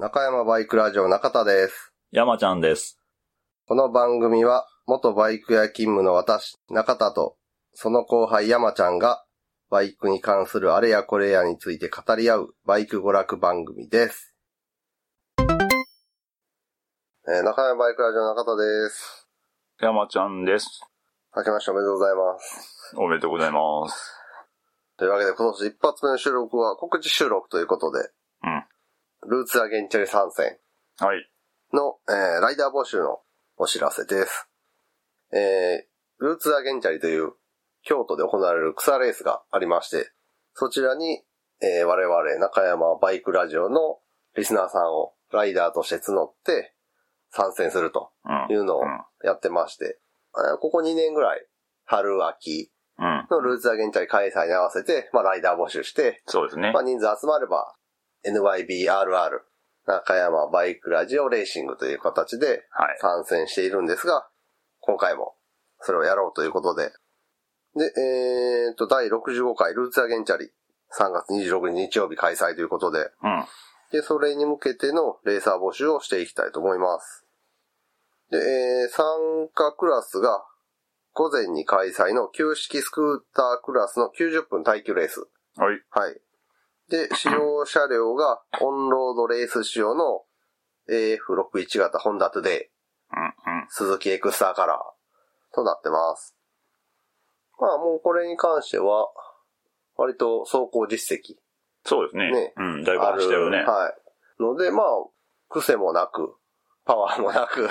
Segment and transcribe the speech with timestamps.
[0.00, 1.92] 中山バイクラジオ中田です。
[2.12, 3.00] 山ちゃんです。
[3.66, 7.34] この番組は、元バイク屋勤務の私、中田と、
[7.72, 9.24] その後輩山ちゃんが、
[9.70, 14.36] バイクに関するあれやこれやについて語り合う、バイク娯楽番組です。
[17.26, 19.26] えー中山バイクラジオ中田です。
[19.80, 20.80] 山ちゃんです。
[21.36, 22.94] 明けましておめでとうございます。
[22.96, 24.14] おめでとうございます。
[24.96, 28.08] というわけで、今年一発目の収録は告知収録ということで、うん。
[29.26, 30.56] ルーツアゲンチャリ参戦
[31.00, 31.30] はい。
[31.72, 33.20] の、えーライダー募集の
[33.56, 34.48] お知らせです。
[35.32, 37.32] えー、ルーツアゲンチャリという
[37.82, 40.10] 京都で行われる草レースがありまして、
[40.54, 41.22] そちらに、
[41.60, 43.98] えー我々中山バイクラジオの
[44.36, 46.74] リスナーさんをライダーとして募って
[47.30, 48.54] 参戦するとうん。
[48.54, 48.82] いうのを
[49.24, 49.98] やってまして、
[50.32, 51.46] あここ2年ぐらい、
[51.84, 53.26] 春秋うん。
[53.30, 56.82] のルーツアゲンチャリ開催に合わせて、まあライダー募集して、そうですねまあ。
[56.82, 57.74] 人数集まれば
[58.32, 59.40] NYBRR
[59.86, 62.98] 中山バイクラジオレーシングという形ではい。
[63.00, 64.28] 参戦しているんですが、
[64.80, 65.34] 今回も
[65.80, 66.90] それをやろうということで。
[67.74, 70.50] で、えーと、第65回ルーツアゲンチャリ
[70.92, 73.44] 3月26日日曜日開催ということで、うん。
[73.92, 77.24] で、それに向けてのレーサー募集をしていきたいと思います。
[78.30, 79.04] で、えー参
[79.54, 80.44] 加クラスが
[81.12, 85.26] 午前に開催の旧式スクータークラスの90分耐久レース。
[85.56, 85.80] はい。
[85.90, 86.20] はい。
[86.88, 90.22] で、使用車両がオンロードレース仕様の
[90.90, 93.24] AF61 型ホンダトゥデイ、うん。
[93.24, 93.66] うん。
[93.68, 96.34] 鈴木エクスターカラーとなってます。
[97.60, 99.08] まあもうこれに関しては、
[99.96, 101.34] 割と走行実績
[101.84, 102.30] そうですね。
[102.30, 102.84] ねうん。
[102.84, 103.14] だいぶある。
[103.16, 103.58] 走ったよね。
[103.58, 103.92] は
[104.38, 104.42] い。
[104.42, 104.86] ので、まあ、
[105.48, 106.36] 癖もなく、
[106.84, 107.68] パワーもなく、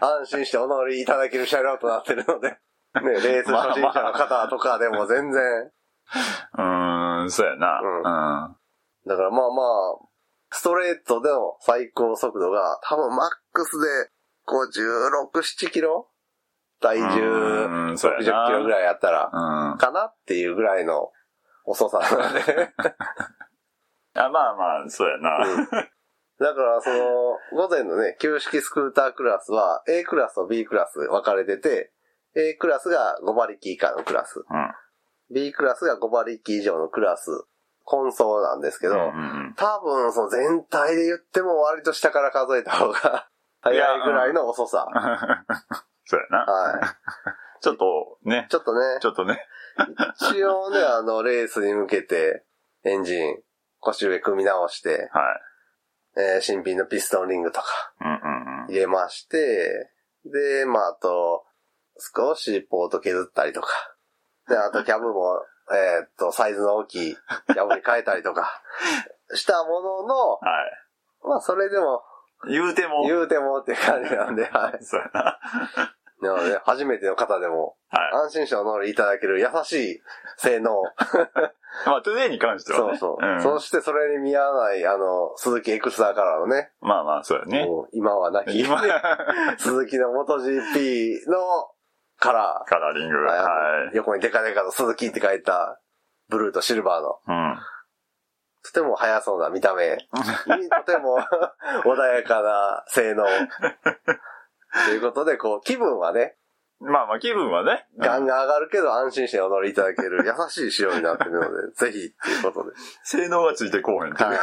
[0.00, 2.56] 安心してお乗りいただける車両となってるので、ね、
[2.94, 5.42] レース初心者の方とかでも全然、
[6.54, 7.80] うーん、そうやな。
[7.80, 8.56] うんうん。
[9.06, 10.06] だからまあまあ、
[10.50, 14.10] ストレートでの最高速度が多分マックスで
[14.48, 16.08] 56、7キロ？
[16.80, 19.78] 体重うんそう60やなキロぐらいやったら、うん。
[19.78, 21.10] かなっていうぐらいの
[21.64, 22.72] 遅さなので。
[24.14, 25.38] あまあまあ、そうやな。
[26.38, 31.92] だからその、午前のね、旧式スクータークラスは A クラスと B クラス分かれてて、
[32.34, 34.74] A クラスが5馬力以下のクラス、うん。
[35.30, 37.44] B クラスが5馬力以上のクラス、
[37.84, 39.02] 混走なんですけど、うんう
[39.42, 43.28] ん多分その全体で言っても割と下から数えた方が
[43.62, 44.86] 早いぐらいの遅さ。
[46.04, 46.44] そうやな。
[46.44, 46.80] はい。
[47.62, 48.46] ちょっと、ね。
[48.50, 49.42] ちょっとねち、ょっとね。
[50.30, 52.44] 一応ね、あの、レースに向けて、
[52.84, 53.42] エンジン、
[53.80, 55.32] 腰上組み直して、は
[56.16, 56.20] い。
[56.20, 57.66] えー新品のピストンリングとか
[58.00, 58.66] うんうんうん。
[58.68, 59.90] 入れまして、
[60.24, 61.46] で、まあ、あと、
[61.98, 63.68] 少しポート削ったりとか、
[64.48, 65.40] で、あとキャブも、
[65.72, 68.62] えーっと、サイズの大きいキャブに変えたりとか、
[69.34, 71.28] したものの、はい。
[71.28, 72.02] まあ、それでも、
[72.48, 73.02] 言うても。
[73.06, 74.84] 言うてもって感じなんで、はい。
[74.84, 75.38] そうやな。
[76.22, 78.24] なので、初めての方でも、はい。
[78.24, 80.00] 安心してお乗りいただける優しい
[80.38, 80.82] 性能。
[81.84, 82.98] まあ、トゥデイに関してはね。
[82.98, 83.36] そうそう。
[83.36, 87.68] んそしてそれに見合わない、あの、鈴木エクスターカラーのね、まあまあ、そうやね。
[87.92, 88.80] 今はなき、今、
[89.58, 91.70] 鈴木の元 GP の
[92.18, 93.16] カラカラーリング。
[93.16, 93.20] ー。
[93.20, 95.80] は横にデカデカと鈴木って書いた、
[96.28, 97.38] ブルーとシルバーの、い。
[97.38, 97.58] うん。
[98.64, 99.98] とても速そうな見た目に、
[100.86, 101.18] とても
[101.84, 103.24] 穏やかな性能。
[104.86, 106.36] ということで、こう、気分はね、
[106.80, 107.86] まあまあ、気分はね。
[107.98, 112.76] ガンガン上がるけど安心してお乗りいただける優しい仕様になってるので、 ぜひっていうことで。
[113.02, 114.30] 性能がついてこうへんっていう。
[114.30, 114.36] は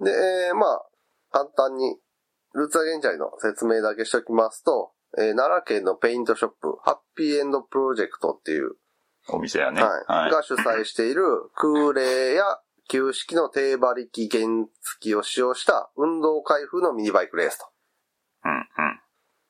[0.00, 0.04] い。
[0.04, 0.84] で、えーまあ、
[1.30, 1.98] 簡単に、
[2.54, 8.72] ルーツザ原チャリの説明だけしときますと、えー奈良県のペイントショップ、ハッピーエンドプロジェクトっていう、
[9.28, 9.82] お店やね。
[9.82, 10.30] はい、はい。
[10.30, 11.22] が主催している
[11.54, 12.44] 空冷や
[12.88, 17.66] 旧式の低馬力原付を使用した運動会風のミニバイクレースと。
[18.44, 18.66] うん、うん。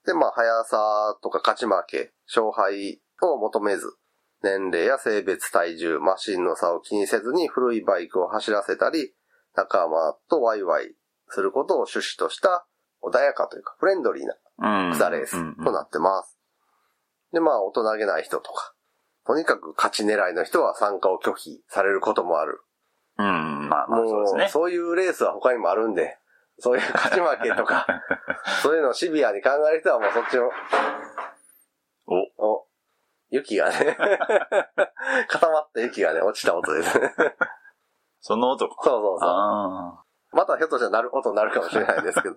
[0.05, 3.97] で、まあ、速さとか勝ち負け、勝敗を求めず、
[4.43, 9.15] 年齢や性別、体重、マシンの差を気にせずに古いバイクを走らせたり、
[9.55, 10.95] 仲間とワイワイ
[11.29, 12.67] することを趣旨とした
[13.03, 14.93] 穏やかというかフレンドリーなうん。
[14.93, 16.39] 草レースとなってます。
[17.33, 18.75] で、まあ、大人げない人とか、
[19.27, 22.61] とにかく勝ち狙いの人は参加を拒否されることもある。
[23.19, 24.49] うん、まあまあ、そうですね。
[24.49, 26.19] そういうレースは他にもあるんで、
[26.59, 27.87] そういう勝ち負けとか、
[28.63, 30.51] そういうのをシビアに考える人はもうそっちの
[32.07, 32.67] お、お、
[33.31, 33.97] 雪がね、
[35.29, 37.15] 固まった雪がね、落ちた音ですね。
[38.21, 38.77] その音か。
[38.85, 39.29] そうそうそう。
[39.29, 42.37] あまたひょっとしたらなる音になるかもしれないですけど。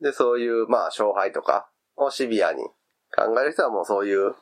[0.00, 2.62] で、そういう、まあ、勝敗とかをシビアに
[3.14, 4.34] 考える人はもうそういう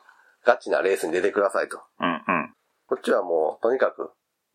[0.45, 1.79] ガチなレースに出てくださいと。
[1.97, 2.05] あ。
[2.05, 2.53] うん、うん。
[2.87, 4.11] こっちはもう、とにかく、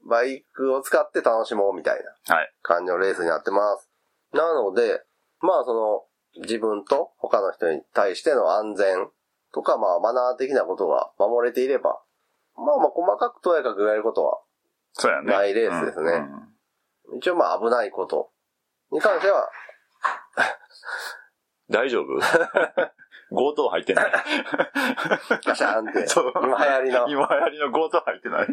[0.08, 2.52] バイクを使って楽しもうみたいなはい。
[2.62, 3.88] 感じのレースになってます。
[4.32, 5.02] なので、
[5.40, 6.04] まあその、
[6.42, 9.08] 自分と他の人に対しての安全
[9.52, 12.00] とか、まあマナー的なことが守れていれば、
[12.56, 14.40] まあまあ細かくとやかく言われることは、
[14.94, 15.32] そうやね。
[15.32, 18.30] ないレースですねうんうん一応まあ危ないこと
[18.90, 19.48] に関しては、
[21.72, 22.20] 大丈夫？
[23.34, 24.12] 強盗入ってない？
[25.44, 27.08] ガシャンって、そう今流行りの。
[27.08, 28.46] 今流行りの強盗入ってない？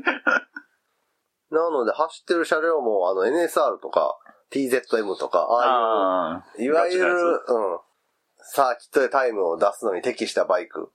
[1.51, 4.18] なので走ってる車両もあの NSR とか
[4.51, 7.80] TZM とか、あああいう、いわゆる、うん、
[8.42, 10.92] サーキットでタイムを出すのに適したバイク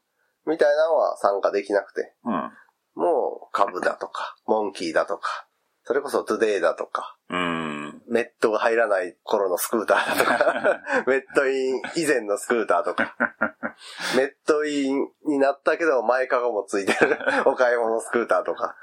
[0.46, 2.52] みたいなのは参加できなくて、うん。
[2.94, 5.46] もうカブだとか、モンキーだとか、
[5.84, 7.73] それこそトゥデイだとか、うん。
[8.14, 13.16] メットが入らない頃のスクーターだとか、 メットイン以前のスクーターとか、
[14.16, 18.76] メットインになったけど前かごもついてる お買い物スクーターとか、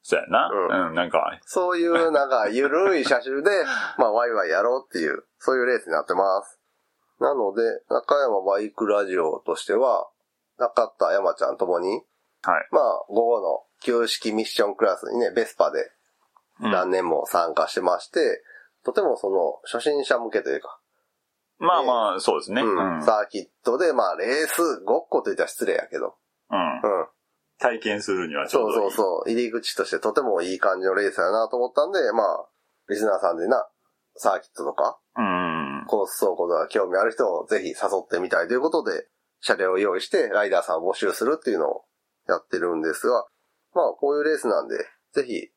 [0.00, 0.50] そうやな。
[0.50, 3.50] うんうん、なんか、そういうなんかゆるい車種で、
[3.98, 6.58] まあワイワイやろうっていう、そういうレースになってます。
[7.20, 10.08] なので、中山バイクラジオとしては、
[10.56, 11.90] 中田山ちゃんともに、
[12.42, 12.68] はい。
[12.70, 15.97] まあ午後の旧式ミッションクラスにね、ベスパでうん
[16.60, 18.42] 何年も参加してまして、
[18.84, 20.80] とてもその初心者向けというか、
[21.58, 22.62] まあまあ、そうですね。
[22.62, 23.02] ううんん。
[23.02, 26.14] サーキットでまあレースごっこと言ったら失礼やけど、
[26.50, 26.58] うん。
[26.58, 27.06] うん。
[27.58, 28.90] 体験するにはちそうょうどいい。
[28.92, 29.30] そうそう。
[29.30, 32.46] 入り口としてとてもいい感じのレースやなと思ったんで、まあ、
[32.88, 33.66] リスナーさんでな、
[34.14, 35.84] サーキットとか、うん。
[35.88, 39.08] コース走行とか興味ある人をぜひ誘ってみたいということで、
[39.40, 41.84] 車両を用意してライダーさんを募集するっていうのを
[42.28, 43.24] やってるんですが、
[43.74, 44.76] まあこういうレースなんで、
[45.12, 45.48] ぜひ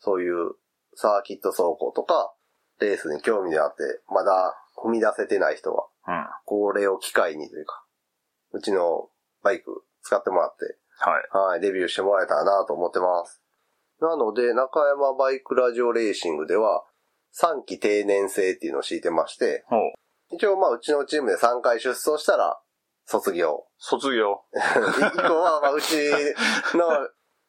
[0.00, 0.52] そういう
[0.94, 2.34] サーキット走行とか、
[2.80, 4.54] レースに興味があって、まだ
[4.84, 6.26] 踏み出せてない人は、うん。
[6.44, 7.84] これを機会にというか、
[8.52, 9.08] うちの
[9.42, 11.50] バイク使ってもらって、はい。
[11.50, 13.42] はい、デビューしてもらえたらなと思ってます。
[14.00, 16.84] なので、中山バイクラジオレーシングでは、
[17.40, 19.64] 3期定年制っていうのを敷いてまして。
[20.30, 22.60] 一応まあうちのチームで3回出走したら
[23.06, 23.64] 卒業。
[23.78, 24.42] 卒業。
[24.52, 24.58] 以
[25.16, 25.94] 降はまあうち
[26.74, 27.08] の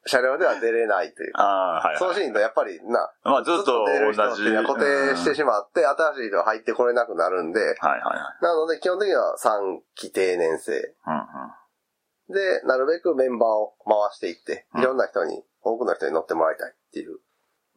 [0.09, 1.31] 車両では出れないという。
[1.35, 1.97] ああ、はい、はい。
[1.97, 4.41] そうしんとやっぱりな、まあずっと出れる人同じ。
[4.41, 8.43] っていうのは固定してしまって、新しい人が入ってこれなくなるんで、はいはいはい。
[8.43, 10.71] なので基本的には3期定年制。
[10.73, 12.33] うんうん。
[12.33, 17.19] で、なるべくメンバーを回していって、うんいろんな人に、多くの人に乗ってもらいたいっていう。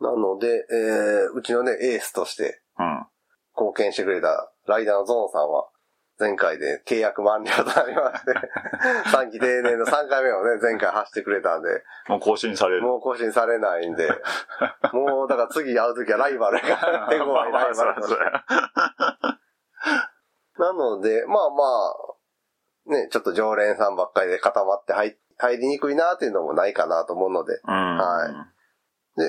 [0.00, 3.06] なので、えー、うちのね、エースとしてうん。
[3.55, 5.69] 貢献してくれたライダーのゾーンさんは、
[6.22, 8.32] 前回で契約満了となりまして、
[9.10, 12.82] 3期定年の3回目をね、前回走ってくれたんで、もう更新される。
[12.82, 14.08] もう更新されないんで、
[14.94, 17.94] もうだから次会うときはライバルが、手強いライバル。
[20.58, 27.60] なので、まあまあ、ね、ちょっと常連さんばっかりで固まって入入りにくいなっていうのもないかなと思うので。
[27.66, 27.96] うん。
[27.96, 28.52] はい
[29.14, 29.26] で、え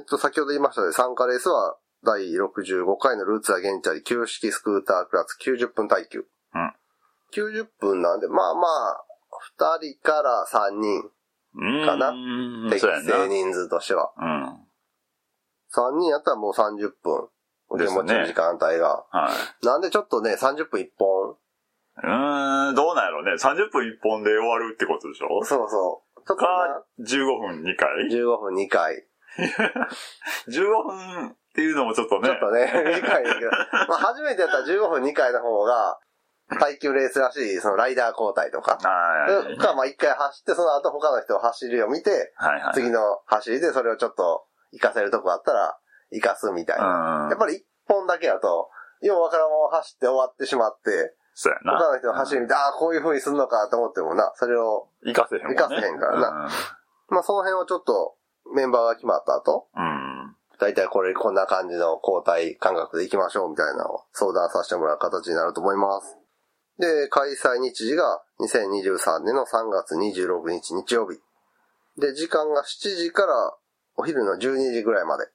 [0.00, 6.20] ーっと、先ほど言いましたように参加レースは第65回のルーツアゲンチャリ旧式スクータークラス90分耐久。
[6.54, 6.72] うん
[7.32, 9.04] 90分なんで、まあまあ、
[9.58, 11.10] 2人から3人、
[11.56, 11.86] うん。
[11.86, 12.10] かな？
[12.10, 12.14] う
[12.66, 12.70] ん。
[12.70, 12.80] 適。
[12.80, 14.12] 正人数としては。
[14.16, 14.44] うん。
[15.74, 17.28] 3人やったらもう30分。
[17.68, 19.04] お手持ちの時間帯が。
[19.10, 19.30] は
[19.62, 19.66] い。
[19.66, 21.30] なんでちょっとね、30分1本？
[21.30, 23.32] うーん、どうなんやろうね。
[23.32, 25.42] 30分1本で終わるってことでしょ？
[25.44, 26.24] そうそう。
[26.24, 29.04] とかな、15分2回？15分2回。
[30.48, 32.28] ?15 分 っていうのもちょっとね。
[32.28, 32.66] ちょっとね、
[32.98, 33.50] 短いんだけど。
[33.88, 36.00] まあ初めてやったら15分2回の方が、
[36.58, 38.76] 耐久レースらしい、そのライダー交代とか。
[38.82, 39.56] はい。
[39.56, 42.74] か、まあ一回走って、その後他の人を走るを見て、はいはい。
[42.74, 45.78] 次の走りでそれをちょっと活かせるとこあったら、
[46.10, 47.24] 活かすみたいな。
[47.24, 47.28] うん。
[47.30, 48.68] やっぱり一本だけだと、
[49.00, 51.78] ようわからんまま走って終わってしまって、そうやな。
[51.78, 55.54] 他の人の走り見て、ああ、こういう風にすんのかと思ってもな、それを、行かせへんね。
[55.54, 56.48] 活かせへんからな
[57.08, 58.16] まあその辺をちょっと、
[58.54, 59.93] メンバーが決まった後、うん。
[60.54, 60.58] うん。
[60.58, 66.16] だいたいこれ、こんな感じの交代感覚で行きましょうみたいなのを相談させてもらう形になると思います。
[66.78, 71.18] で、開催日時が2023年の3月26日日曜日。
[72.00, 73.32] で、時間が7時から
[73.96, 75.26] お昼の12時ぐらいまで。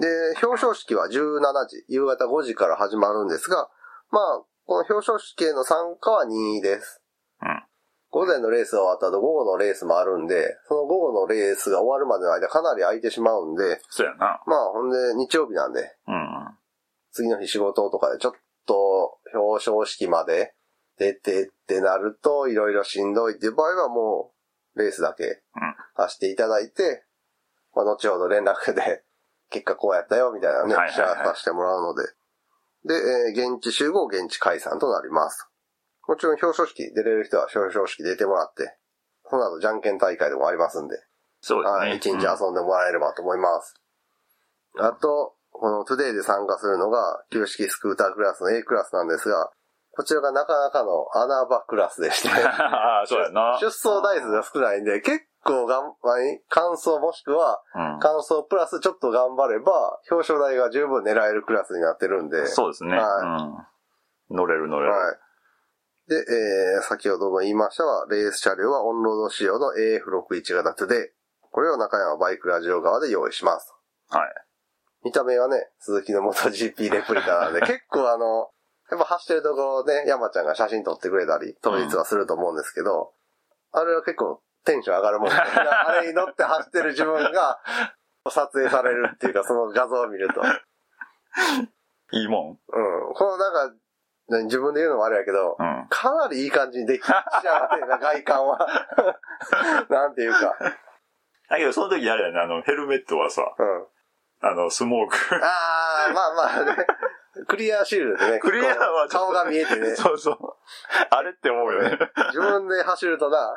[0.00, 0.06] で、
[0.42, 3.68] 表彰式は17時、夕方5時から始まるんですが、
[4.10, 7.02] まあ、この表彰式への参加は任意です。
[8.12, 14.42] うん午前のレースが終わった後午後のレースもあるんで、その午後のレースが終わるまでの間かなり空いてしまうんで、そうやな。
[14.46, 16.58] まあほんで日曜日なんで、うん。
[17.12, 18.32] 次の日仕事とかでちょっ
[18.66, 20.54] と表彰式まで
[20.98, 24.32] 出てってなるといろいろしんどいっていう場合はも
[24.74, 27.04] うレースだけうん走っていただいて、
[27.74, 29.04] まあ後ほど連絡で
[29.50, 32.02] 結果こうやったよみたいなね、はいはいはいシェアさせてもらうので。
[32.82, 35.49] で、えー現地集合、現地解散となります。
[36.10, 38.74] もちろん表彰式出れる人は表彰式出てもらって、
[39.30, 40.96] その後じゃんけん大会でもありますんで、
[41.40, 41.78] そうですね。
[41.78, 43.78] はい、一日遊んでもらえればと思います。
[44.80, 49.52] あと、このトゥデイで参加するのが、旧式スクータークラスの A クラスなんですが、
[49.92, 53.56] こちらがなかなかの穴場クラスでして、ああ、そうやな。
[53.60, 58.00] 出走台数が少ないんで、結構がん、何完走もしくは、うん。
[58.00, 62.96] 完走プラスちょっと頑張れば、表彰台が十分狙えるクラスになってるんで、そうですね。
[62.96, 63.66] は
[64.28, 64.36] うん。
[64.36, 64.92] 乗れる乗れる。
[64.92, 65.16] はい。
[66.10, 71.08] で、えー、先ほども言いましたが、レース車両はオンロード仕様の AF61 型トゥデイ。
[71.52, 73.72] これを中山バイクラジオ側で用意します。
[74.08, 74.28] はい。
[75.04, 78.50] 見た目はね、スズキの元 GP レプリカなんで、 結構あの、
[78.90, 83.12] やっぱ走ってるところで山ちゃんが写真撮ってくれたり、当日はすると思うんですけど、
[83.70, 87.60] あれは結構テンション上がるもんで、 あれに乗って走ってる自分が
[88.28, 90.42] 撮影されるっていうか、その画像を見ると。
[92.12, 93.14] いいもうん。
[93.14, 93.79] このなんか、ね
[94.44, 95.62] 自分で言うのもあれやけど、ん。
[95.62, 95.86] うん。
[95.88, 98.58] かなりいい感じにできちゃうね、 外観は。
[99.88, 100.54] なんていうか。
[101.48, 103.86] だけど、その時あれやね、あの、ヘルメットはさ、うん。
[104.42, 105.16] あの、スモーク。
[105.34, 106.86] あー、まあまあね。
[107.46, 108.38] クリアシールドでね。
[108.40, 109.94] クリアは顔が見えてね。
[109.94, 110.36] そうそう。
[111.10, 111.98] あれって思うよね。
[112.32, 113.54] 自分で走るとな、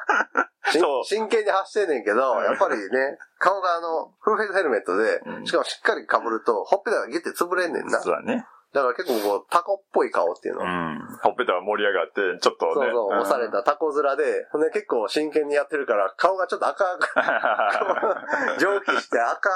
[1.03, 7.99] 真剣に走ってんねんけど、やっぱりね、顔があの、フルフェイスヘルメットでう、んしかもしっかり被ると、ほっぺたがギュッて潰れんねんな。
[7.99, 8.45] そうだね。
[8.73, 10.61] だから結構こう、タコっぽい顔っていうの。
[10.61, 10.99] うん。
[11.21, 12.73] ほっぺたが盛り上がって、ちょっとね。
[12.73, 18.57] そうそう、押されたタコ面で、ほんで結構真剣にやってるから、顔がちょっと赤く、た。
[18.59, 19.49] 蒸気して赤、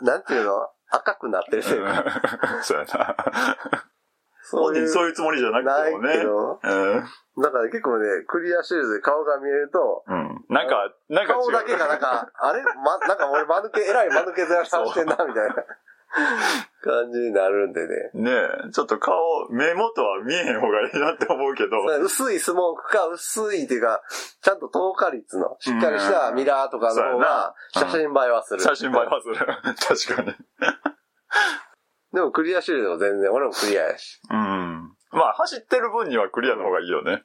[0.00, 0.68] なんていうの？
[0.90, 2.04] 赤くなってるせいか。
[2.62, 3.16] そうやな。
[4.42, 6.08] そういう、そういうつもりじゃなくてもね。
[6.08, 6.68] ないけどう
[7.40, 7.42] ん。
[7.42, 10.44] だから結構ね、クリアシールドで顔が見えると、うん。
[10.48, 11.34] なんか、なんか。
[11.34, 12.62] 顔だけがなんか、あれ？
[12.84, 15.54] ま、なんか俺間抜け、えらい間抜けずらしてしてんな、みたいな
[16.82, 18.10] 感じになるんでね。
[18.14, 18.30] ね
[18.68, 19.14] え、ちょっと顔、
[19.50, 21.78] 目元は見えへん方がいいなって思うけど。
[22.02, 24.02] 薄いスモークか、薄いっていうか、
[24.42, 28.60] ちゃんと透過率の、しっかりしたミラーとかの方が、写真映えはする。
[28.60, 29.36] 写真映えはする。
[30.16, 30.36] 確かに。
[32.12, 34.20] でもクリアシールド全然、俺もクリアやし。
[34.30, 34.94] うん。
[35.12, 37.24] まあ、走ってる分にはクリアの方がいいよね。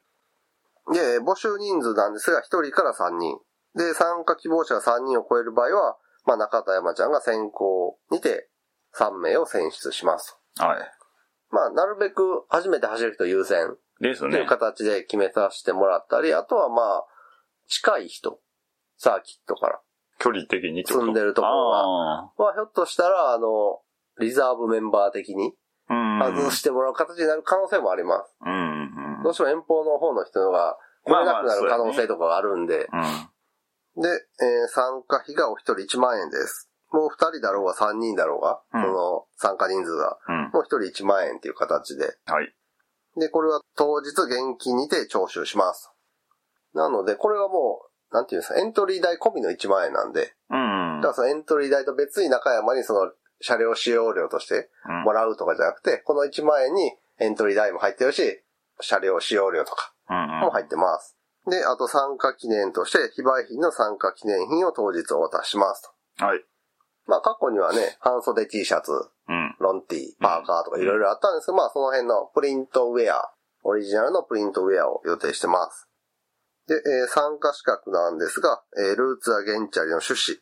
[0.94, 3.40] で、募集人数なんですが、1人から3人。
[3.76, 8.50] で、参加希望者が3人を超える場合は、まあ、中田山ちゃんが先行にて
[8.98, 10.80] 3名を選出しますはい。
[10.80, 11.56] と。
[11.56, 14.46] まあ、なるべく初めて走る人優先ですというね。
[14.46, 17.06] 形で決めさせてもらったり、あとはまあ、
[17.68, 18.40] 近い人、
[18.98, 19.80] サーキットから
[20.20, 23.82] 距離的に住んでるところは、あまあ、ひょっとしたら、あの、
[24.20, 25.54] リザーブメンバー的に。
[25.90, 28.36] 外してもらう形になる可能性もあります。
[28.46, 28.52] うん。
[28.52, 29.24] うん。
[29.24, 30.76] どうしても遠方の方の人が
[31.06, 34.02] 来れなくなる可能性とかがあるんで、うん。
[34.02, 36.67] で、えー参加費がお一人1万円です。
[36.92, 40.52] もう二人だろうが三人だろうが、うんその参加人数が、うん。
[40.54, 42.18] もう一人1万円っていう形で。
[42.26, 42.54] はい。
[43.20, 45.92] で、これは当日現金にて徴収します。
[46.74, 51.02] なので、これはもう、なんていうんですか、エントリー代込みの1万円なんで、うん。
[51.02, 58.44] だからそのエントリー代と別に中山にその車両使用料としてうんもらうとかじゃなくて、この1万円にエントリー代も入ってるし、
[58.80, 61.18] 車両使用料とかうんも入ってます。
[61.50, 66.26] で、あと参加記念として、非売品の参加記念品を当日お渡ししますと。
[66.26, 66.44] はい。
[67.08, 69.56] まあ過去にはね、半袖 T シャツ、うん。
[69.60, 73.32] ロンティー、パーカーとかいろいろあったんですけど、まあその辺のプリントウェア、
[73.64, 75.88] オリジナルのプリントウェアを予定してます。
[76.68, 80.40] で、えー参加資格なんですが、えールーツアゲンチャリの趣旨。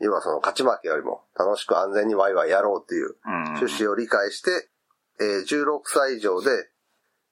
[0.00, 3.44] 要はその勝ち負けよりも楽しく安全にワイワイやろうっていううん。
[3.54, 4.68] 趣旨を理解して、
[5.20, 6.50] えー16歳以上で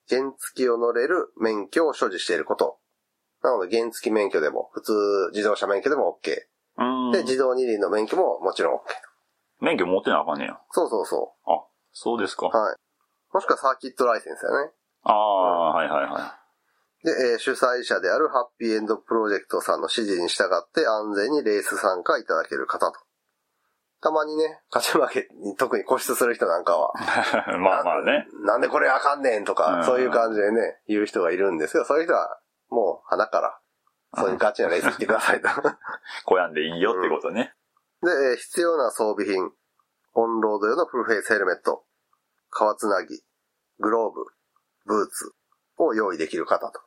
[0.09, 2.79] 原付を乗れる免許を所持していること。
[3.43, 4.93] なので原付免許でも、普通
[5.33, 6.37] 自動車免許でも OK。
[7.19, 7.25] うん。
[7.25, 8.79] で、自動二輪の免許ももちろん OK。
[9.61, 10.59] 免許持ってなあかんねや。
[10.71, 12.47] そうそうそあ、そうですか。
[12.47, 12.57] う。
[12.57, 12.77] はい。
[13.33, 14.71] もしくはサーキットライセンスやね。
[15.05, 16.39] ああ、はいはいは
[17.05, 22.99] で、えー主催者であるハッピーエンドプロジェクトさんの指示に従って安全にレース参加いただける方と。
[24.01, 26.93] たまにね、勝ち負けに特に固執する人なんかは、
[27.55, 27.59] い。
[27.59, 28.27] まあまあね。
[28.45, 33.59] なんでこれあかんねんとか、うんそういう感じでね、言う人がいるんですけど、そういう人はもう鼻から、
[34.15, 35.49] そういうガチなレース行ってくださいと。
[36.27, 37.55] 小やんでいいよってことね。
[38.03, 39.53] で、えー必要な装備品、
[40.15, 41.85] オンロード用のフルフェイスヘルメット、
[42.51, 43.23] 革つなぎ、
[43.79, 44.27] グローブ、
[44.85, 45.33] ブーツ
[45.79, 46.81] を用意できる方と。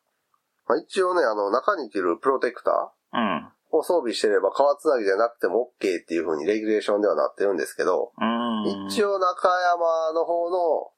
[0.67, 3.51] まあ、一応ね、あの、中に着るプロテクタうん。
[3.71, 8.87] ーを装備してれば革つなぎじゃなくても OK っていう風にレギュレーションではなってるんですけど、うん。
[8.87, 10.91] 一応中山の方の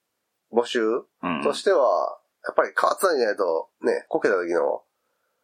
[0.54, 0.86] 募集
[1.24, 4.84] うん、としては、やっぱり革つなぎじゃないとね、こけた時の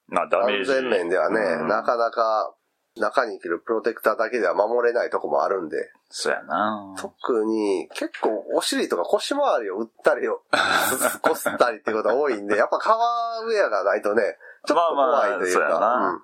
[0.08, 0.72] まあダメー安ジ。
[0.74, 2.54] 全面ではね、うんなかなか
[2.96, 5.78] 中に着るプロテクターだけでは守れないとこもあるんで、
[6.10, 6.96] そうやな。
[6.98, 10.42] 特に結構お尻とか腰回りを打ったりを、
[11.22, 16.22] こすったりっていうことが多いんで、やっぱ革ウェアがないとね、ちょっと怖いというか、そうやな。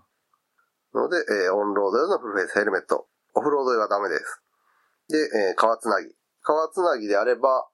[0.00, 0.06] うん
[0.96, 3.06] ので、えーオンロード用のフルフェイスヘルメット。
[3.34, 4.40] オフロード用はダメです。
[5.08, 5.18] で、
[5.50, 6.10] えー、川つなぎ。
[6.42, 7.68] 川つなぎであれば、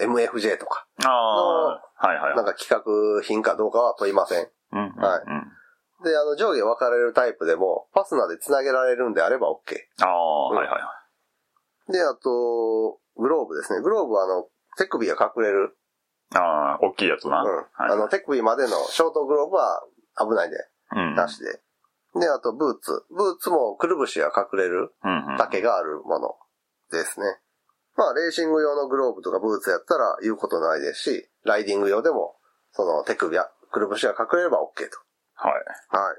[0.00, 2.36] MFJ とか、ああ、はいはい。
[2.36, 4.48] なんか企画品かどうかは問いません。
[4.72, 5.22] うんうんうん、はい
[6.02, 9.54] で、あの、上下分かれるタイプでも、ファスナーで繋げられるんであれば OK。
[10.04, 10.78] ああ、はいはいは
[11.88, 11.92] い。
[11.92, 13.80] で、あと、グローブですね。
[13.80, 15.76] グローブはあの、手首が隠れる。
[16.34, 17.42] ああ、大きいやつな。
[17.42, 17.56] うん。
[17.56, 19.82] はいあの、手首までのショートグローブは
[20.18, 20.56] 危ないんで、
[20.96, 21.14] うん。
[21.14, 21.60] なしで。
[22.20, 23.04] で、あと、ブーツ。
[23.10, 25.36] ブーツもくるぶしが隠れるうんうん。
[25.36, 26.34] 丈があるもの
[26.90, 27.26] ですね。
[27.96, 32.36] まあ、レーシング用のグローブとかブーツやったら言うことないですし、ライディング用でも、
[32.72, 34.98] その手首やくるぶしが隠れれば OK と。
[35.34, 35.52] はい。
[35.96, 36.14] は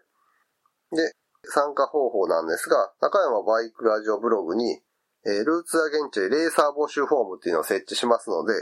[0.92, 0.96] い。
[0.96, 1.14] で、
[1.46, 4.82] 参加方法なんですが、中山バイクラジオブログに、
[5.26, 8.54] えールーツアゲンチェレーサー募集フォームっていうのを設置しますので、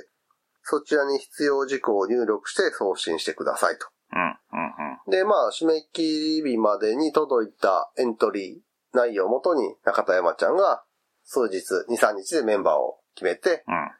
[0.63, 3.87] そちらに必要事項を入力して送信してくださいと。
[4.13, 4.65] うん、うん、
[5.05, 5.11] うん。
[5.11, 10.83] で、まあ、締め切り日までに届いたエントリー内容をもとに、中田山ちゃんが
[11.23, 13.91] 数日、2、3日でメンバーを決めて、うん。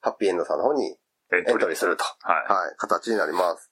[0.00, 0.96] ハッピーエンドさんの方に
[1.32, 2.04] エンエントリーすると。
[2.04, 2.52] はい。
[2.52, 3.65] はい、形になります。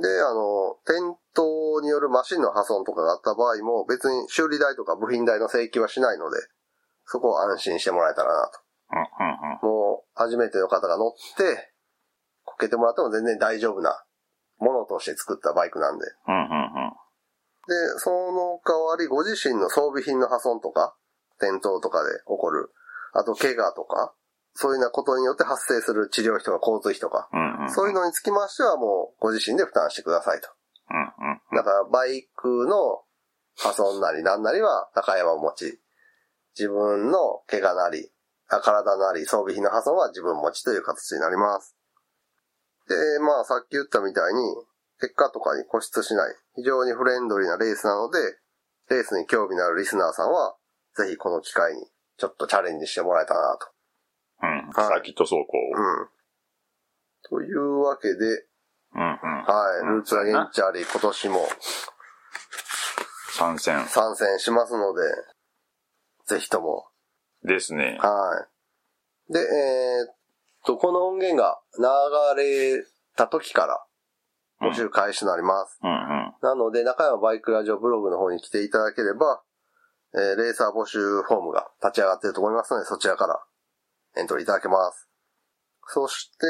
[0.00, 0.98] で、あの、転
[1.34, 1.46] 倒
[1.80, 6.38] によるマシンの破損とかがあった場合も、別に修理代とか部品代の請求はしないので、
[7.04, 8.50] そこを安心してもらえたらな
[8.92, 9.66] うん、うん、と。
[9.66, 11.72] もう、初めての方が乗って、
[12.44, 14.04] こけてもらっても全然大丈夫な
[14.58, 16.04] ものとして作ったバイクなんで。
[16.28, 16.34] うん。
[16.34, 16.92] うん、うん、うん。
[17.68, 20.96] で、その代わりご自身の装備品の破損とか、
[21.38, 22.70] 転倒とかで起こる、
[23.12, 24.14] あと怪我とか、
[24.56, 27.70] そういうようなことによって発生する治療費とか交通費とか、うん、うん。
[27.70, 30.48] そういうのにつきましてはもうご自身で負担してくださいと。
[30.88, 31.56] うん、うん。
[31.56, 33.04] だからバイクの
[33.56, 35.80] 破損なりなんなりは高山持ち。
[36.58, 38.10] 自分の怪我なり、
[38.48, 41.76] あ体なり装備品の破損は自分持ちという形になります。
[42.88, 44.40] で、まあさっき言ったみたいに、
[44.98, 48.18] 結果とかに固執しない、非常にフレンドリーなレースなので、
[48.88, 50.56] レースに興味のあるリスナーさんは、
[50.96, 53.75] ぜひこの機会にちょっとチャレンジしてもらえたらなと。
[54.42, 54.48] うん。
[54.48, 55.42] はいサーキット走行。
[55.74, 56.08] うん。
[57.28, 58.14] というわけで、
[58.94, 59.44] うん、うん。
[59.44, 61.48] はい、ルーツアゲンチャリ今年も
[63.36, 63.86] 参戦。
[63.86, 65.02] 参戦しますので、
[66.26, 66.86] ぜひとも。
[67.44, 67.98] ですね。
[68.00, 68.46] は
[69.28, 69.32] い。
[69.32, 70.16] で、えーっ
[70.64, 71.60] と、この音源が
[72.36, 72.84] 流れ
[73.16, 73.84] た時から
[74.60, 75.78] 募集開始となります。
[75.82, 76.34] うん、うん。
[76.42, 79.42] なので、中山バイクラジオブログの方に来ていただければ、
[80.14, 83.42] えーレーサー募集フォームが立ち上がっていると思いますので、そちらから
[84.16, 85.08] エントリーいただけます。
[85.88, 86.46] そして、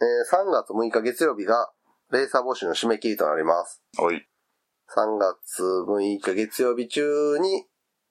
[0.00, 1.70] えー3月6日月曜日が
[2.10, 3.82] レーサー募集の締め切りとなります。
[3.98, 4.26] おい。
[4.96, 7.64] 3月6日月曜日中に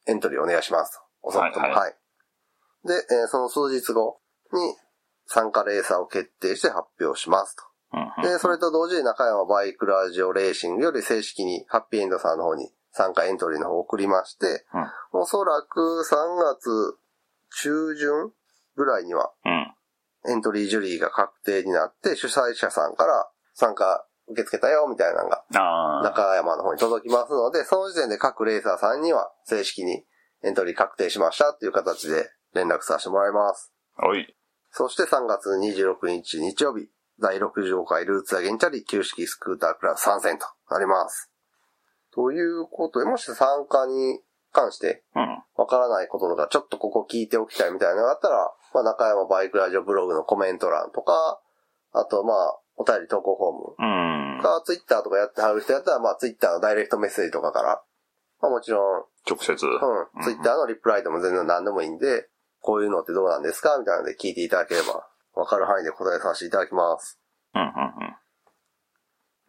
[0.08, 1.30] エントリーお願いしますと。
[1.30, 1.66] 遅くとも。
[1.66, 1.80] はいは。
[1.82, 1.96] はい
[2.86, 4.20] で、えーその数日後
[4.52, 4.76] に
[5.26, 7.64] 参加レーサーを決定して発表しますと。
[7.94, 8.30] うん、うん。
[8.30, 14.66] で、それと同時に中山バイクラジオレーシングより正式にハッピーエンドさんの方に参加エントリーの方を送りまして、
[15.14, 16.98] おそらく3月
[17.62, 18.32] 中旬
[18.76, 19.74] ぐらいにはうん。
[20.26, 25.44] エントリージュリーが確定になって主催者さんから参加受け付けたよみたいなのが。
[26.04, 30.04] 中山の方に届きますので、その時点で各レーサーさんには正式に
[30.44, 33.74] エントリー確定しましたっていう形で連絡させてもらいます。
[34.02, 34.34] おい。
[34.72, 36.88] そして3月26日日曜日、
[37.20, 41.30] 第65回ルーツアゲンチャリ旧式スクータークラス参戦となります。
[42.14, 44.20] ということで、もし参加に
[44.52, 45.44] 関してうん。
[45.56, 51.42] わからないこととか、ちょっとここ聞いておきたいみたいなのがあったら、まあ中山バイクラジオブログのコメント欄とか、
[51.92, 54.42] あとまあ、お便り投稿フォームうん。
[54.42, 57.84] か、ツイッターとかやってはる人やったら、まあツイッターのダイレクトメッセージとかから、
[58.42, 59.54] まあもちろん、直接。
[59.54, 62.28] うん、ツイッターのリプライでも全然何でもいいんで、
[62.60, 63.78] こういうのってどうなんですか？
[63.78, 67.20] みたいなので聞いていただければ、わかる範囲で答えさせていただきます。
[67.54, 67.66] うん、う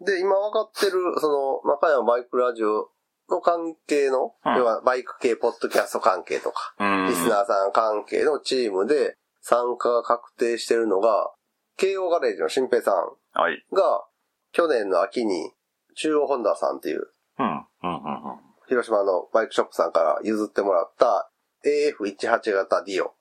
[0.03, 2.91] ん、で、今分かってる、その、中山バイクラジオ
[3.31, 7.07] の関係の、うん要はバイク系ポッドキャスト関係とか、うん。
[7.07, 11.31] リスナーさん関係のチームで参加が確定してるのが、
[11.77, 12.95] 慶応ガレージの新平さん
[13.39, 13.65] はい。
[13.73, 14.05] が、
[14.53, 15.53] 去年の秋に、
[15.97, 17.09] 中央ホンダさんっていう、
[17.39, 18.41] うん、うん、うん。
[18.69, 21.31] 広島のバイクショップさんから譲ってもらった
[21.67, 23.15] AF18 型ディオ、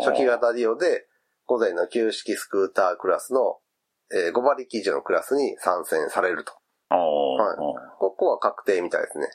[0.00, 0.24] 初期。
[0.24, 1.06] 型ディオで、
[1.46, 3.58] 午前の旧式スクータークラスの、
[4.12, 6.52] えー5馬力以上のクラスに参戦されると。
[6.90, 7.56] はい
[7.98, 9.28] ここは確定みたいですね。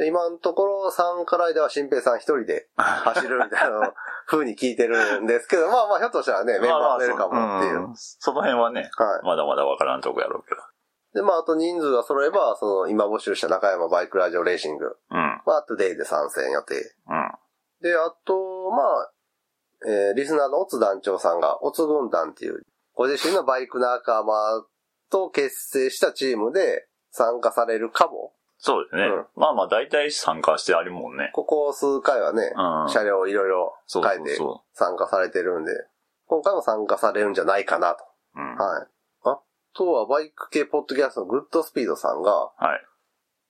[0.00, 3.92] で、今のところ参加ライダーは新平さん一人で走るみたいな
[4.26, 7.90] 風に聞いてるんですけど、 まあまあひょっとしたらね、メンバー出るかもっていう。
[7.90, 9.26] んその辺はね、はい。
[9.26, 10.62] まだまだわからんとこやろうけど。
[11.12, 15.42] で、まああと人数が揃えば、その今募集した中山バイクラジオレーシングうん。
[15.44, 16.76] はトゥデイで参戦予定。
[17.08, 17.32] うん。
[17.82, 19.12] で、あと、まあ、
[19.86, 22.62] えーリスナーのオツ団長さんが、オツ軍団っていう、
[22.94, 24.64] ご自身のバイク仲間
[25.10, 29.04] と結成したチームで参加されるかもそうですね。
[29.04, 31.30] うんまあまあ大体参加してあるもんね。
[31.32, 32.90] ここ数回はね、うん。
[32.90, 35.72] 車両をいろいろ変えてそうそ参加されてるんで、
[36.26, 38.04] 今回も参加されるんじゃないかなと。
[38.36, 38.40] う。
[38.40, 38.56] うん。
[38.56, 38.86] はい。
[39.24, 39.40] あ
[39.74, 42.84] とはバイク系ポッドキャストのグッドスピードさんが、はい。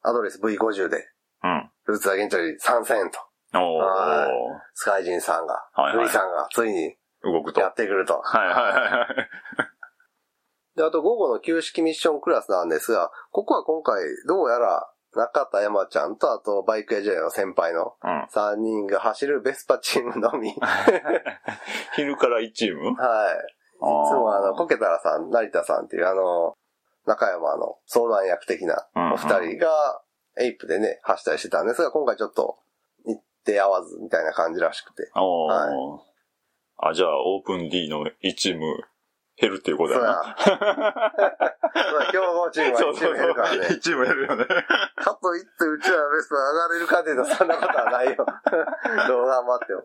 [0.03, 1.09] アドレス V50 で、
[1.43, 1.71] うん。
[1.89, 3.19] ルーツアゲンチャリ参戦と。
[3.59, 3.83] お。
[4.75, 6.95] スカイジンさんが、はいはいルイさんがついに
[7.25, 7.61] 動くと。
[7.61, 8.21] はいやってくると。
[8.23, 9.70] はいはいはい。
[10.81, 18.23] で、あと午後の旧式ミッションクラスなんですが、ここは今回どうやら中田山ちゃんとあとバイクエジェの先輩のうん。
[18.33, 20.55] 3人が走るベスパチームのみ。
[21.97, 22.95] 昼から1チーム？
[22.99, 23.37] はい。
[23.37, 26.55] いつもあの、こけたらさん、成田さんっていうあの、
[27.07, 30.03] 中山の相談役的なお二人が、
[30.39, 32.59] エイプでね、走ったりしてたんですが、今回ちょっと、
[33.05, 35.11] 日程合わずみたいな感じらしくて。
[35.15, 35.99] は
[36.79, 38.85] あ、じゃあ、オープン D の1チーム
[39.41, 40.37] 減るっていうことそうややな。。
[40.39, 40.55] そう
[42.03, 43.57] や 強豪チームは1チーム減るからね。
[43.69, 44.45] 1チーム減るよね。
[44.97, 48.17] かといってうちらのベスト上がれるかっていうとそんなことはないよ。
[49.09, 49.85] どう頑張っても。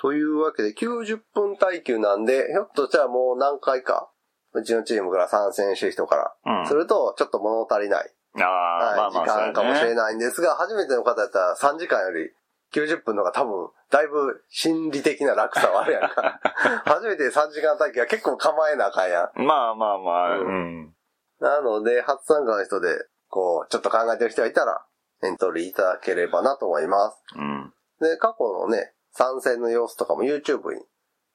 [0.00, 4.10] というわけで90分耐久なんで、ひょっとしたらもう何回か、
[4.52, 6.66] うちのチームから参戦してる人から、うん。
[6.66, 9.94] するとちょっと物足りない、ああ、はいまあまあ、時間かもしれい。
[9.94, 12.32] ないんですが、初めての方だったら3時間より
[12.74, 16.40] 90分の方が多分、だいぶ心理的な楽さはあるやんか。
[16.84, 19.42] 初めて3時間耐久は結構構えなあかんやん。
[19.42, 20.94] まあまあまあ、ううん。
[21.40, 24.84] なので、初参加の人で、こう、ちょっと考えてる人がいたら、
[25.22, 27.16] エントリーいただければなと思います。
[27.36, 27.74] うん。
[28.00, 30.84] で、過去のね、参戦の様子とかも YouTube に、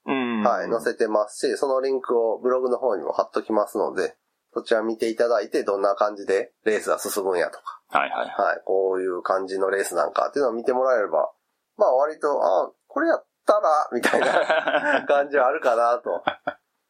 [0.06, 0.44] うん。
[0.44, 4.18] はい、載せてますし、そのリンクをブログの方にも貼っときますので、
[4.54, 8.28] そちら見ていただいて、どんな感じでレースが進むんやとか、はいはい。
[8.28, 11.32] はい、こういう感じのレースなんかっていうのを見てもらえれば、
[11.78, 16.24] まあ割と、あこれやったら、 みたいな 感じはあるかなと。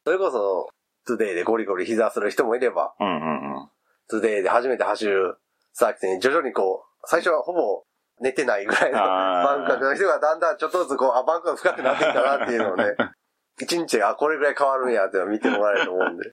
[0.05, 0.69] それこそ、
[1.05, 3.69] トゥデイでゴリゴリ膝する人もいれば、うんうんうん。
[4.09, 5.37] トゥデイで初めて走る
[5.73, 7.83] サーキットに徐々にこう、最初はほぼ
[8.21, 12.95] 寝てないぐらいのバンカーの人がだんだんちょっとずつこう、あ、バンカーが深くなってきたなっていうのをね、
[13.59, 16.31] 一日があこれぐらい変わるんやって見てもらえると思うんで。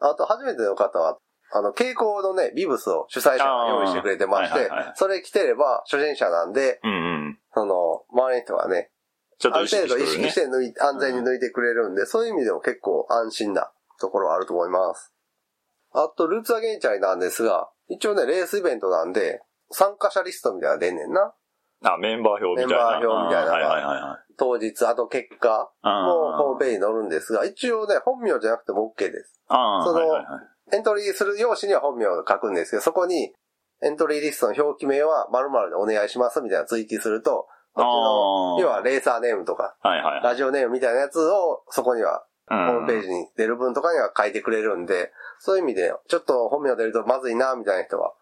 [0.00, 1.18] あと初めての方は、
[1.52, 6.94] あの、蛍光のね、ビブスを主催者が用意してくれてましてはいはいはい、それ着てれば初心者なんで、うんう
[7.30, 7.38] ん。
[7.52, 8.90] その、周りの人がね、
[9.38, 15.12] ちょっと意ある程度意識して抜い安全に抜いてくれるんで、そういう意味でも結構安心なところはあると思います。
[15.92, 21.34] あと、ルーツアゲンチャリなんですが、一応ね、レースイベントなんで、参加者リストみたいなの出んねんな。
[21.84, 22.98] あ、メンバー表みたいな。
[22.98, 24.34] メンバー表みたいなはいはいはいはい。
[24.36, 29.40] 当日、あと結果もホームページに載るんですが、一応ね、本名じゃなくても OK です。
[29.48, 30.53] ああ、そのはいはいはい。
[30.72, 33.32] エントリーする用紙には本名を書くんですけど、そこに、
[33.82, 40.22] エントリーリストの表記名は〇〇でお願いしますみたいな追記すると、こっちの、要はレーサーネームとか、はいはいはい。
[40.22, 48.14] ラジオネームみたいなやつを、そこにはホホームページに出る分とかには書いてくれるんで、そういう意味で、ちょっと本名出るとまずいな、みたいな人は、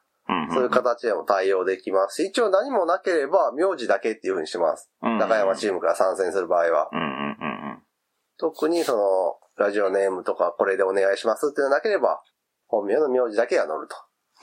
[0.52, 4.90] そういう形でも対応できますし、一応何もなければ、名字だけっていう風にしてます。
[5.02, 6.90] 中山チームから参戦する場合は。
[8.38, 12.22] 特にその、ラジオネームとかこれでお願いしますっていうのがなければ、
[12.72, 13.94] 本名の名字だけが載ると。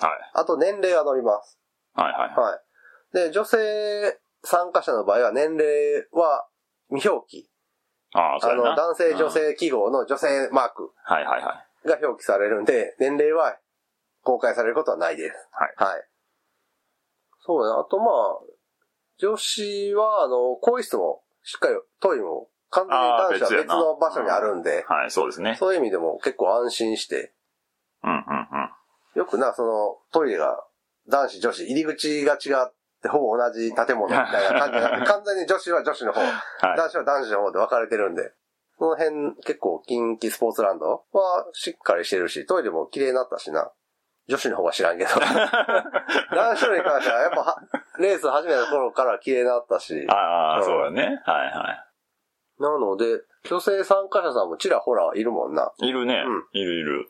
[0.05, 0.19] はい。
[0.35, 1.59] あと年齢が載ります。
[1.95, 2.53] はいはいはい。
[2.53, 3.25] はい。
[3.25, 6.47] で、女性参加者の場合は年齢は
[6.89, 7.49] 未表記。
[8.13, 8.63] ああ、そうあの。
[8.75, 9.31] 男性女うん。
[9.31, 11.87] 性記号の女性マークはいはいはい。
[11.87, 13.57] が表記されるんで、年齢は
[14.23, 15.49] 公開されることはないです。
[15.51, 15.73] はい。
[15.93, 16.03] はい。
[17.39, 17.81] そうだね。
[17.81, 18.39] あとまあ、
[19.17, 25.55] 女子は、あの、更衣室もしっかりトイレも完全に男子は別の場所にあるんで、はい、そうですね。
[25.59, 27.33] そういう意味でも結構安心して、
[28.03, 28.69] うんうんうん。
[29.15, 30.63] よくな、その、トイレが
[31.07, 36.77] 男子女子入り口が違ってほぼ同じ建物みたいな感じになって、完全に女子は女子の方、 はい。
[36.77, 38.33] 男子は男子の方で分かれてるんで、
[38.77, 43.71] その辺結構近畿スポーツランドはしっかりしてるし、トイレも綺麗になったしな。
[44.29, 45.09] 女子の方は知らんけど。
[45.19, 47.61] 男子に関してはやっぱは
[47.97, 50.05] レース始めた頃から綺麗になったし。
[50.07, 51.19] ああ、うんそうだね。
[51.25, 51.85] はいは
[52.59, 55.71] なので、女性参加者さんもちらほらいるもんな。
[55.79, 55.87] い。
[55.87, 56.47] いるねうん。
[56.51, 57.09] いるいる。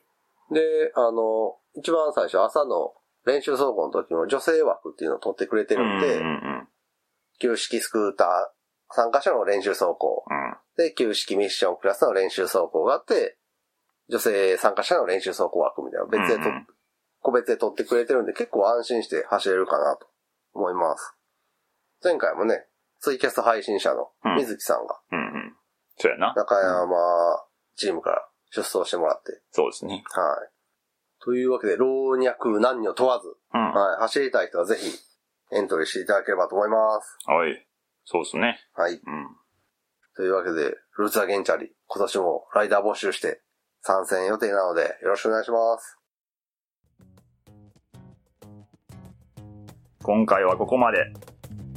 [0.51, 2.93] で、あの、一番最初朝の
[3.25, 6.67] 練習走行の時も女性枠っていうのを取ってくれてるんで、うんうん
[7.41, 8.27] 旧式スクーター
[8.89, 10.25] 参加者の練習走行。
[10.29, 10.57] うん。
[10.75, 13.37] で、旧式ミッションクラスの練習走行があって、
[14.09, 16.67] 女性参加者の練習走行枠みたいなの別でと、うんうん
[17.21, 20.07] 個別で取ってくれてるんで結構安心して走れるかなと
[20.53, 21.15] 思います。
[22.01, 22.65] 前回もね、
[23.01, 24.07] ツイキャス配信者の
[24.37, 25.55] 水木さんがうんうん。
[25.97, 26.33] そうやな。
[26.33, 26.95] 中山
[27.75, 30.03] チームから出走してもらって、そうですね。
[30.09, 30.49] はい。
[31.21, 33.61] というわけで、老若男女問わず、うん。
[33.73, 34.91] ははい、走りたい人はぜひ
[35.51, 37.17] エントリーしていただければと思います。
[37.47, 37.67] い。
[38.05, 38.59] そうですね。
[38.73, 38.93] はい。
[38.93, 38.99] うん。
[40.15, 43.41] というわけで、ルーツアゲンチャリ、今年もライダー募集して
[43.81, 45.97] 参戦予定なのでよろしくお願いします。
[50.01, 51.13] 今回はここまで。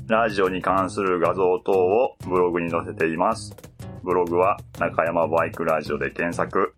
[0.09, 3.72] ラジオに関する画像等をブログに載せています。
[4.03, 6.75] ブログは中山バイクラジオで検索。